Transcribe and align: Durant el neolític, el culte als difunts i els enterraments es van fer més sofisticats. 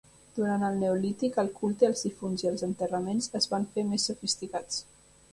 Durant 0.37 0.63
el 0.67 0.77
neolític, 0.83 1.35
el 1.41 1.49
culte 1.59 1.85
als 1.89 2.01
difunts 2.07 2.43
i 2.45 2.49
els 2.51 2.65
enterraments 2.67 3.27
es 3.41 3.47
van 3.51 3.67
fer 3.75 3.83
més 3.91 4.07
sofisticats. 4.11 4.81